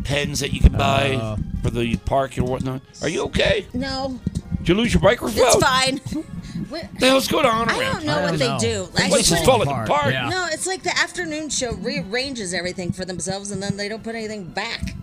[0.05, 1.37] pens that you can buy Uh.
[1.63, 2.81] for the park or whatnot.
[3.03, 3.67] Are you okay?
[3.75, 4.21] No,
[4.59, 5.45] Did you lose your microphone?
[5.47, 5.97] it's fine.
[5.99, 6.25] What-
[6.69, 8.59] What the hell's going on I don't know I what don't they know.
[8.59, 8.89] do.
[8.93, 10.13] The I What's just this put falling apart?
[10.13, 10.29] Yeah.
[10.29, 14.17] No, it's like the afternoon show rearranges everything for themselves and then they don't put
[14.17, 14.95] anything back.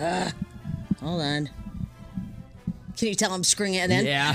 [0.00, 0.32] Ugh.
[1.02, 1.50] Hold on.
[2.96, 4.06] Can you tell I'm screwing it in?
[4.06, 4.34] Yeah.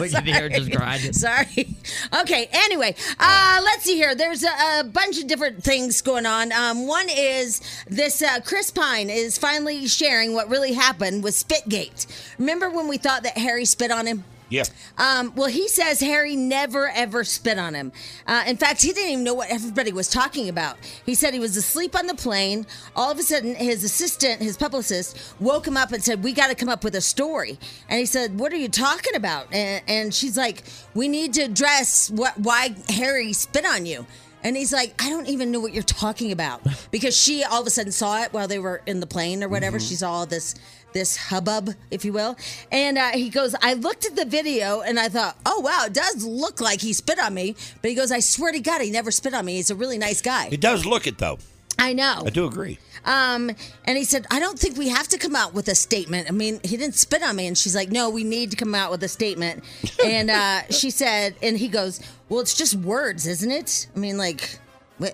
[0.00, 1.12] we can hear just grinding.
[1.12, 1.74] Sorry.
[2.20, 2.48] Okay.
[2.52, 4.14] Anyway, uh, let's see here.
[4.14, 6.52] There's a, a bunch of different things going on.
[6.52, 12.06] Um, one is this: uh, Chris Pine is finally sharing what really happened with Spitgate.
[12.38, 14.24] Remember when we thought that Harry spit on him?
[14.50, 14.64] Yeah.
[14.98, 17.92] Um, well, he says Harry never ever spit on him.
[18.26, 20.76] Uh, in fact, he didn't even know what everybody was talking about.
[21.06, 22.66] He said he was asleep on the plane.
[22.96, 26.48] All of a sudden, his assistant, his publicist, woke him up and said, "We got
[26.48, 27.58] to come up with a story."
[27.88, 31.42] And he said, "What are you talking about?" And, and she's like, "We need to
[31.42, 34.04] address what why Harry spit on you."
[34.42, 37.66] And he's like, I don't even know what you're talking about because she all of
[37.66, 39.78] a sudden saw it while they were in the plane or whatever.
[39.78, 40.54] She saw all this
[40.92, 42.36] this hubbub, if you will.
[42.70, 45.92] And uh, he goes, I looked at the video and I thought, oh wow, it
[45.92, 47.56] does look like he spit on me.
[47.82, 49.56] But he goes, I swear to God, he never spit on me.
[49.56, 50.48] He's a really nice guy.
[50.50, 51.38] It does look it though.
[51.78, 52.22] I know.
[52.26, 52.78] I do agree.
[53.04, 53.50] Um,
[53.86, 56.28] and he said, I don't think we have to come out with a statement.
[56.28, 57.46] I mean, he didn't spit on me.
[57.46, 59.64] And she's like, No, we need to come out with a statement.
[60.04, 63.88] and uh, she said, and he goes, Well, it's just words, isn't it?
[63.94, 64.58] I mean, like,
[64.98, 65.06] he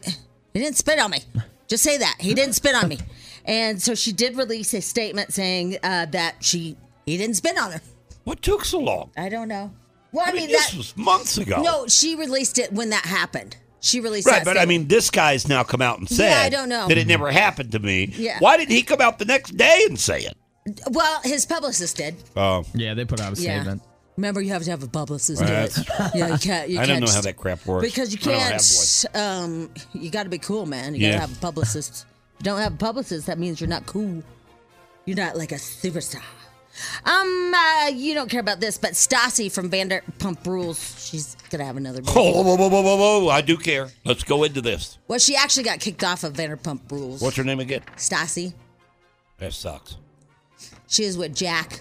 [0.54, 1.20] didn't spit on me.
[1.68, 2.16] Just say that.
[2.18, 2.98] He didn't spit on me.
[3.46, 7.72] And so she did release a statement saying uh, that she he didn't spit on
[7.72, 7.80] her.
[8.24, 9.10] What took so long?
[9.16, 9.72] I don't know.
[10.12, 11.62] Well, I, I mean, mean, this that was months ago.
[11.62, 13.56] no, she released it when that happened.
[13.80, 14.30] She released it.
[14.30, 16.68] Right, that but I mean, this guy's now come out and said Yeah, I don't
[16.68, 16.88] know.
[16.88, 18.06] that it never happened to me.
[18.16, 18.38] Yeah.
[18.40, 20.36] Why didn't he come out the next day and say it?
[20.90, 22.16] well, his publicist did.
[22.34, 23.60] Oh, Yeah, they put out a Yeah.
[23.60, 23.82] statement.
[24.16, 25.40] Remember, you have to have a publicist.
[25.46, 25.76] do it.
[26.14, 26.68] Yeah, you can't.
[26.70, 27.86] You I don't can't know how that crap works.
[27.86, 29.16] Because you I don't have can't.
[29.16, 30.94] Um, you got to be cool, man.
[30.94, 32.06] You got to have a publicist.
[32.42, 34.22] Don't have a publicist, that means you're not cool.
[35.04, 36.22] You're not like a superstar.
[37.04, 41.76] Um, uh, you don't care about this, but Stassi from Vanderpump Rules, she's gonna have
[41.76, 42.12] another baby.
[42.12, 43.28] Whoa, whoa, whoa, whoa, whoa, whoa!
[43.30, 43.88] I do care.
[44.04, 44.98] Let's go into this.
[45.08, 47.22] Well, she actually got kicked off of Vanderpump Rules.
[47.22, 47.80] What's her name again?
[47.96, 48.52] Stassi?
[49.38, 49.96] That sucks.
[50.86, 51.80] She is with Jack.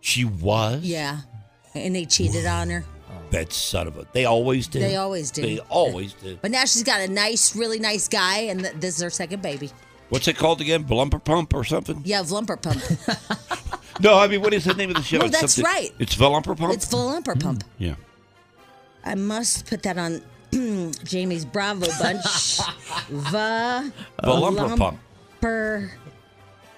[0.00, 0.82] She was.
[0.82, 1.20] Yeah,
[1.74, 2.84] and they cheated on her.
[3.30, 4.06] That son of a.
[4.12, 4.78] They always do.
[4.78, 5.42] They always do.
[5.42, 6.38] They always do.
[6.40, 9.42] But now she's got a nice, really nice guy, and th- this is her second
[9.42, 9.70] baby.
[10.08, 10.84] What's it called again?
[10.84, 12.00] Blumper Pump or something?
[12.04, 12.82] Yeah, Vlumper Pump.
[14.00, 15.18] No, I mean, what is the name of the show?
[15.18, 15.92] No, It's that's something- right.
[15.98, 16.72] It's Vlumper Pump.
[16.72, 17.42] It's Vlumper mm.
[17.42, 17.64] Pump.
[17.78, 17.96] yeah.
[19.04, 20.22] I must put that on
[21.04, 22.58] Jamie's Bravo bunch.
[23.08, 23.92] Va
[24.22, 25.00] Vlumper Pump.
[25.40, 25.90] per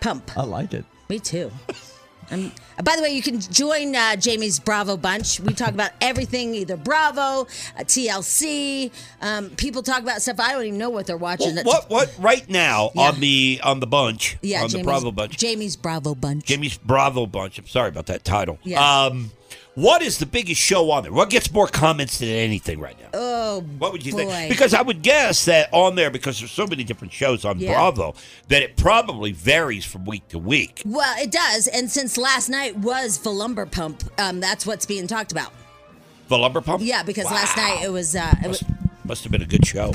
[0.01, 0.31] pump.
[0.35, 0.87] I like it.
[1.11, 1.51] Me too.
[2.31, 5.41] Um, by the way, you can join uh, Jamie's Bravo bunch.
[5.41, 7.47] We talk about everything, either Bravo, uh,
[7.81, 8.91] TLC.
[9.21, 11.55] Um, people talk about stuff I don't even know what they're watching.
[11.57, 11.91] Well, what?
[11.91, 12.15] What?
[12.19, 13.03] Right now Yeah.
[13.03, 15.37] on the on the bunch Yeah, on Jamie's, the Bravo bunch.
[15.39, 16.45] Jamie's Bravo bunch.
[16.47, 17.59] Jamie's Bravo bunch.
[17.59, 18.59] I'm sorry about that title.
[18.63, 19.05] Yeah.
[19.07, 19.33] Um,
[19.81, 21.13] what is the biggest show on there?
[21.13, 23.09] What gets more comments than anything right now?
[23.15, 24.27] oh, What would you boy.
[24.27, 24.51] think?
[24.51, 27.73] Because I would guess that on there, because there's so many different shows on Yeah.
[27.75, 28.15] Bravo,
[28.49, 30.83] that it probably varies from week to week.
[30.85, 31.67] Well, it does.
[31.67, 35.53] And since last night was the lumber pump, um, that's what's being talked about.
[36.29, 36.81] The Lumber Pump.
[36.85, 38.15] Yeah, because last night it was.
[38.15, 39.93] Uh, it was must, must have been a good show.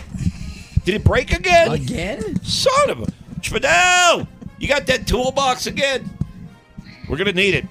[0.84, 1.72] Did it break again?
[1.72, 2.44] Again?
[2.44, 3.06] Son of a
[3.40, 4.28] Spadell!
[4.60, 6.10] You got that toolbox again?
[7.08, 7.66] We're gonna need it.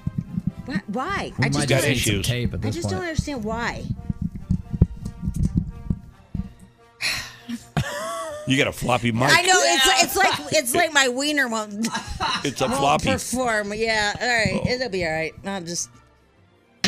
[0.66, 0.82] Why?
[0.86, 1.32] why?
[1.38, 1.80] We I just got don't.
[1.82, 2.26] some issues.
[2.26, 2.92] tape at I just point.
[2.94, 3.84] don't understand why.
[8.46, 9.22] You got a floppy mic.
[9.32, 11.88] I know it's like, it's like it's like my wiener won't,
[12.44, 13.10] It's a won't floppy.
[13.12, 13.72] perform.
[13.72, 14.68] Yeah, all right, oh.
[14.70, 15.32] it'll be all right.
[15.46, 15.88] I'll just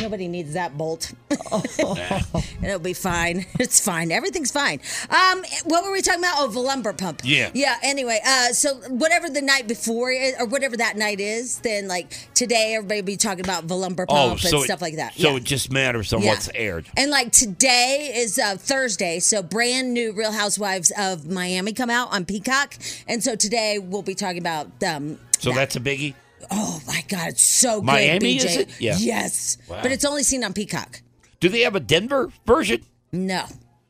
[0.00, 1.12] Nobody needs that bolt.
[2.62, 3.46] It'll be fine.
[3.58, 4.10] It's fine.
[4.12, 4.80] Everything's fine.
[5.10, 6.34] Um, what were we talking about?
[6.38, 7.22] Oh, the lumber pump.
[7.24, 7.50] Yeah.
[7.54, 7.76] Yeah.
[7.82, 12.28] Anyway, uh, so whatever the night before is, or whatever that night is, then like
[12.34, 15.14] today everybody will be talking about the lumber pump and so it- stuff like that.
[15.14, 15.36] So yeah.
[15.36, 16.30] it just matters on Yeah.
[16.30, 16.86] what's aired.
[16.96, 22.12] And like today is uh, Thursday, so brand new Real Housewives of Miami come out
[22.12, 22.74] on Peacock,
[23.08, 24.66] and so today we'll be talking about.
[24.86, 25.56] Um, So that.
[25.56, 26.14] that's a biggie.
[26.50, 27.86] Oh my god, it's so good.
[27.86, 28.80] Miami, is it?
[28.80, 28.96] Yeah.
[28.98, 29.80] Yes, Wow.
[29.82, 31.02] but it's only seen on Peacock.
[31.40, 32.82] Do they have a Denver version?
[33.12, 33.44] No.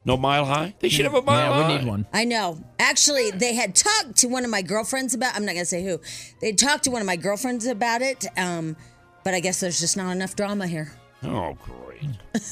[0.04, 0.74] No Mile High.
[0.78, 1.68] They should have a Mile Yeah, High.
[1.72, 2.06] we need one.
[2.12, 2.58] I know.
[2.78, 5.34] Actually, they had talked to one of my girlfriends about.
[5.34, 6.00] I'm not gonna say who.
[6.40, 8.24] They talked to one of my girlfriends about it.
[8.36, 8.76] Um,
[9.24, 10.92] but I guess there's just not enough drama here.
[11.24, 12.10] Oh, great.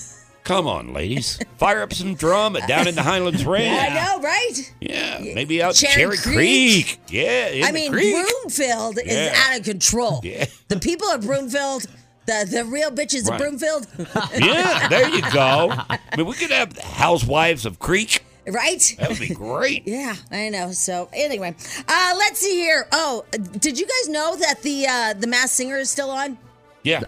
[0.45, 1.39] Come on, ladies.
[1.57, 3.91] Fire up some drama down in the Highlands Ranch.
[3.93, 4.75] I know, right?
[4.81, 6.37] Yeah, maybe out Cherry Cherry, Creek.
[6.37, 7.01] Creek.
[7.09, 8.15] Yeah, in I the mean, creek.
[8.15, 9.35] Broomfield is Yeah.
[9.37, 10.21] out of control.
[10.25, 10.45] Yeah.
[10.69, 11.87] The people of Broomfield,
[12.27, 13.41] the the real bitches Right.
[13.41, 13.87] of Broomfield,
[14.39, 15.73] yeah, there you go.
[15.89, 18.23] I mean, we could have the housewives of Creek.
[18.47, 18.95] right?
[18.99, 19.85] That would be great.
[19.87, 20.73] Yeah, I know.
[20.73, 21.55] So anyway,
[21.89, 22.87] uh, let's see here.
[22.93, 23.25] Oh,
[23.59, 26.37] did you guys know that the uh, the Masked Singer is still on?
[26.83, 27.05] Yeah,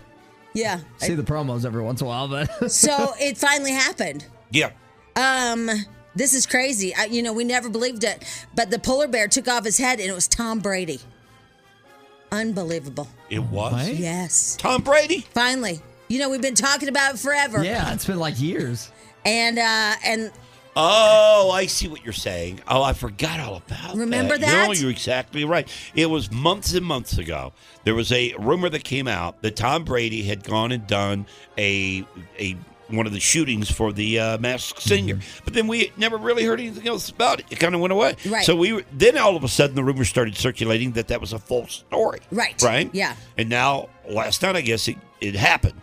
[0.57, 0.81] Yeah.
[0.99, 4.25] See the promos every once in a while, but So it finally happened.
[4.51, 4.71] yeah.
[5.15, 5.71] Um,
[6.15, 6.95] this is crazy.
[6.95, 10.01] I, you know, we never believed it, but the polar bear took off his head,
[10.01, 11.01] and it was Tom Brady.
[12.33, 13.09] Unbelievable.
[13.31, 13.95] It was Right?
[13.95, 14.57] Yes.
[14.57, 15.21] Tom Brady.
[15.33, 15.81] Finally.
[16.09, 17.65] You know, we've been talking about it forever.
[17.65, 18.91] yeah, it's been like years.
[19.25, 20.31] And uh, and
[20.79, 22.61] Oh, I see what you're saying.
[22.69, 24.47] Oh, I forgot all about Remember that.
[24.47, 24.81] No, that?
[24.81, 25.67] you're exactly right.
[25.95, 27.55] It was months and months ago.
[27.85, 32.07] There was a rumor that came out that Tom Brady had gone and done a
[32.39, 32.57] a
[32.89, 36.61] one of the shootings for the uh, Masked Singer, but then we never really heard
[36.61, 37.47] anything else about it.
[37.51, 38.15] It kind of went away.
[38.29, 38.45] Right.
[38.45, 41.33] So we were, then all of a sudden the rumor started circulating that that was
[41.33, 42.21] a false story.
[42.31, 42.61] Right.
[42.63, 42.89] Right.
[42.93, 43.17] Yeah.
[43.37, 45.81] And now last night I guess it, it happened.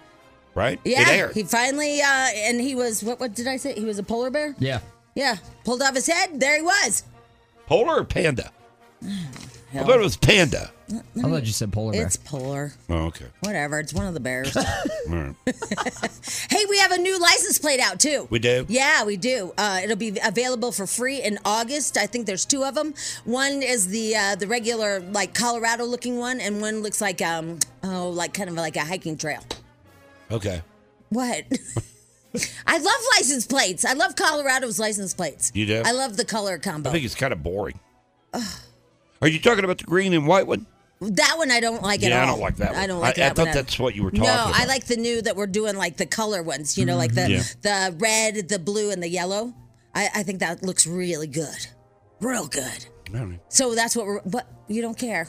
[0.56, 0.80] Right.
[0.84, 3.20] Yeah, he finally uh, and he was what?
[3.20, 3.74] What did I say?
[3.74, 4.56] He was a polar bear.
[4.60, 4.80] Yeah.
[5.16, 6.40] Yeah, pulled off his head.
[6.40, 7.04] There he was.
[7.66, 8.52] Polar or panda?
[9.04, 10.70] I thought it was panda.
[10.92, 12.06] I thought you said polar bear.
[12.06, 12.74] It's polar.
[12.90, 13.26] Oh, okay.
[13.40, 13.80] Whatever.
[13.80, 14.56] It's one of the bears.
[14.58, 14.64] All
[15.10, 15.36] right.
[16.52, 18.28] hey, we have a new license plate out too.
[18.30, 18.66] We do?
[18.70, 19.54] Yeah, we do.
[19.58, 21.98] Uh, it'll be available for free in August.
[21.98, 22.94] I think there's two of them.
[23.26, 27.58] One is the uh, the regular like Colorado looking one, and one looks like um
[27.84, 29.44] oh like kind of like a hiking trail.
[30.34, 30.62] Okay.
[31.10, 31.46] What?
[32.68, 33.86] I love license plates.
[33.86, 35.52] I love Colorado's license plates.
[35.54, 35.84] You do?
[35.86, 36.90] I love the color combo.
[36.90, 37.80] I think it's kind of boring.
[39.22, 40.66] Are you talking about the green and white one?
[41.02, 42.24] that one I don't like at yeah, all.
[42.24, 42.80] I don't like that one.
[42.80, 43.56] I don't like I, that thought one.
[43.56, 44.46] that's what you were talking about.
[44.46, 44.62] No, about.
[44.62, 46.78] I like the new that we're doing, like the color ones.
[46.78, 47.68] You know, like the mm-hmm.
[47.68, 47.90] Yeah.
[47.90, 49.54] the red, the blue, and the yellow.
[49.94, 51.68] I, I think that looks really good,
[52.20, 52.86] real good.
[53.14, 53.40] I.
[53.50, 54.22] So that's what we're.
[54.26, 55.28] But you don't care?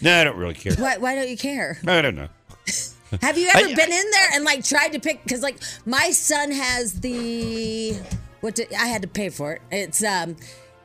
[0.00, 0.74] No, I don't really care.
[0.74, 0.96] Why?
[0.96, 1.78] Why don't you care?
[1.86, 2.28] I don't know.
[3.22, 5.22] Have you ever I- been in there and like tried to pick?
[5.22, 7.94] Because like my son has the
[8.40, 8.54] what?
[8.56, 9.62] Did, I had to pay for it.
[9.70, 10.36] It's um,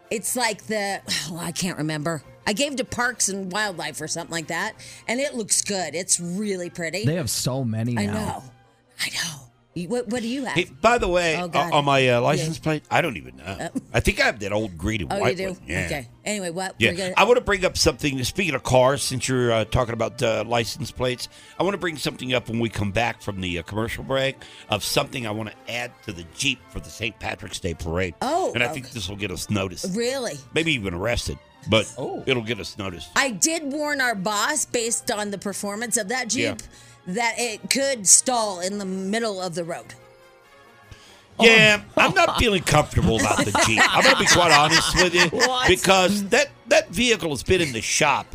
[0.10, 2.24] it's like the oh, I can't remember.
[2.48, 4.74] I gave to Parks and Wildlife or something like that,
[5.08, 5.94] and it looks good.
[5.94, 7.06] It's really pretty.
[7.06, 8.02] They have so many now.
[8.02, 8.44] I know,
[9.02, 9.49] I know.
[9.80, 10.56] You- What, what do you have?
[10.56, 13.70] Hey, by the way, Oh, uh, on my uh, license plate, I don't even know.
[13.94, 15.54] I think I have that old green and oh, white you do.
[15.54, 15.62] one.
[15.68, 15.86] Yeah.
[15.86, 16.08] Okay.
[16.26, 16.76] Anyway, what?
[16.78, 18.24] Yeah, We're gonna, I want to bring up something.
[18.24, 21.28] Speaking of cars, since you're uh, talking about uh, license plates,
[21.60, 24.36] I want to bring something up when we come back from the uh, commercial break
[24.70, 27.18] of something I want to add to the Jeep for the St.
[27.20, 28.14] Patrick's Day parade.
[28.22, 30.34] Oh, and I think this will get us noticed, really.
[30.54, 32.22] maybe even arrested, but Oh.
[32.28, 33.10] it'll get us noticed.
[33.16, 36.56] I did warn our boss, based on the performance of that Yeah.
[37.14, 39.94] That it could stall in the middle of the road.
[41.42, 43.80] Yeah, I'm not feeling comfortable about the Jeep.
[43.82, 45.30] I'm going to be quite honest with you
[45.70, 48.26] because that that vehicle has been in the shop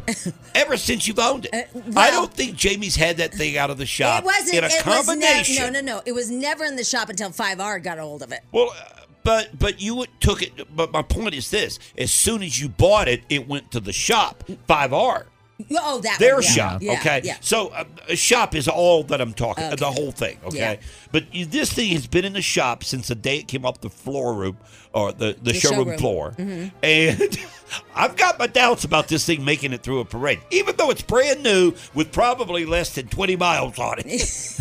[0.54, 1.54] ever since you've owned it.
[1.54, 4.54] I Uh, well- don't think Jamie's had that thing out of the shop it wasn't.
[4.56, 5.56] in a it was combination.
[5.56, 5.70] never.
[5.72, 6.02] No, no, no.
[6.06, 8.40] It was never in the shop until Five R got a hold of it.
[8.52, 10.74] Well, uh, but but you took it.
[10.74, 13.92] But my point is this: as soon as you bought it, it went to the
[13.92, 14.44] shop.
[14.66, 15.26] Five R,
[15.70, 16.50] Oh, that their one, yeah.
[16.50, 16.82] shop.
[16.82, 17.36] Yeah, okay, Yeah.
[17.40, 19.70] so uh, a shop is all that I'm talking.
[19.76, 20.38] The whole thing.
[20.44, 20.80] Okay,
[21.12, 23.80] but you, this thing has been in the shop since the day it came off
[23.80, 24.56] the floor room
[24.92, 26.32] or the the, The showroom, showroom.
[26.34, 26.68] Mm-hmm.
[26.68, 27.38] floor, and.
[27.96, 31.02] I've got my doubts about this thing making it through a parade, even though it's
[31.02, 34.60] brand new with probably less than 20 miles on it.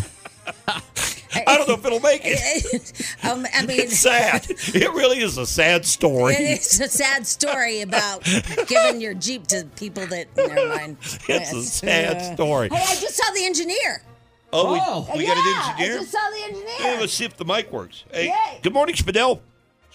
[1.46, 3.16] I don't know if it'll make it.
[3.24, 4.46] um, I mean, It's sad.
[4.48, 6.34] It really is a sad story.
[6.34, 8.24] It is a sad story about
[8.66, 10.26] giving your Jeep to people that.
[10.36, 10.96] Never mind.
[11.28, 12.68] It's a sad story.
[12.70, 14.02] Hey, I just saw the engineer.
[14.52, 15.08] Oh, we, Oh.
[15.16, 15.94] we yeah, got an engineer?
[15.96, 16.74] I just saw the engineer.
[16.94, 18.04] Yeah, let's see if the mic works.
[18.12, 18.60] Hey, Yay.
[18.62, 19.40] good morning, Spadell.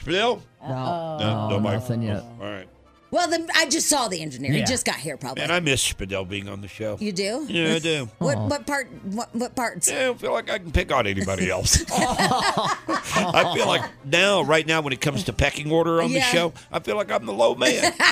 [0.04, 0.42] Spadell?
[0.62, 1.74] No, No, no mic.
[1.74, 2.24] nothing yet.
[2.42, 2.68] All right.
[3.12, 4.52] Well, then I just saw the engineer.
[4.52, 4.66] He Yeah.
[4.66, 5.42] just got here, probably.
[5.44, 6.98] And I miss Spadell being on the show.
[7.00, 7.46] you do?
[7.50, 8.10] Yeah, I do.
[8.20, 8.88] What what part?
[9.04, 9.90] What what parts?
[9.90, 11.84] I don't feel like I can pick on anybody else.
[11.92, 16.32] I feel like now, right now, when it comes to pecking order on the Yeah.
[16.32, 17.94] show, I feel like I'm the low man.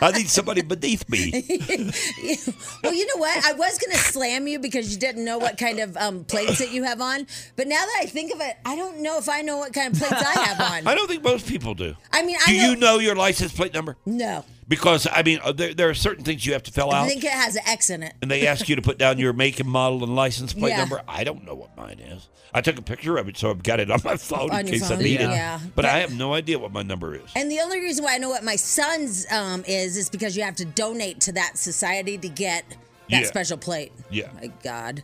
[0.00, 1.30] I need somebody beneath me.
[2.82, 3.44] well, you know what?
[3.44, 6.72] I was gonna slam you because you didn't know what kind of um, plates that
[6.72, 7.26] you have on.
[7.56, 9.92] But now that I think of it, I don't know if I know what kind
[9.92, 10.86] of plates I have on.
[10.92, 11.94] I don't think most people do.
[12.12, 12.70] I mean, Do I know.
[12.70, 13.96] you know your license plate number?
[14.06, 17.04] No, Because I mean, uh, there, there are certain things you have to fill out.
[17.04, 18.14] I think it has an X in it.
[18.22, 20.78] and they ask you to put down your make and model and license plate Yeah.
[20.78, 21.02] number.
[21.06, 22.26] I don't know what mine is.
[22.54, 24.66] I took a picture of it, so I've got it on my phone On in
[24.68, 25.56] your case I phone, need yeah.
[25.62, 25.74] it.
[25.74, 27.20] But I have no idea what my number is.
[27.36, 30.42] And the only reason why I know what my son's um, is is because you
[30.42, 32.76] have to donate to that society to get that
[33.08, 33.24] Yeah.
[33.24, 33.92] special plate.
[34.10, 34.30] Yeah.
[34.40, 35.02] My God,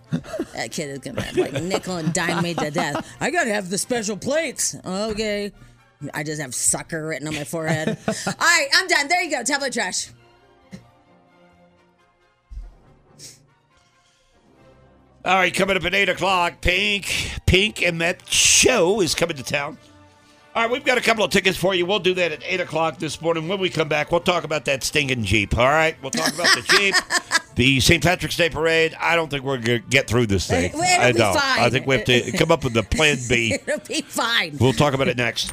[0.54, 3.06] that kid is gonna have like nickel and dime me to death.
[3.20, 4.74] I gotta have the special plates.
[4.82, 5.52] Okay.
[6.14, 7.88] I just have sucker written on my forehead.
[8.08, 9.08] All right, I'm done.
[9.08, 9.42] There you go.
[9.42, 10.10] Tabloid trash.
[15.24, 17.32] All right, coming up at 8 o'clock, Pink.
[17.44, 19.76] Pink and that show is coming to town.
[20.54, 21.84] All right, we've got a couple of tickets for you.
[21.84, 23.46] We'll do that at 8 o'clock this morning.
[23.46, 25.56] When we come back, we'll talk about that stinking Jeep.
[25.58, 26.94] All right, we'll talk about the Jeep,
[27.56, 28.02] the St.
[28.02, 28.96] Patrick's Day Parade.
[28.98, 30.70] I don't think we're going to get through this thing.
[30.70, 31.34] It'll I be don't.
[31.34, 31.60] fine.
[31.60, 33.54] I think we have to come up with a plan B.
[33.66, 34.56] It'll be fine.
[34.58, 35.52] We'll talk about it next.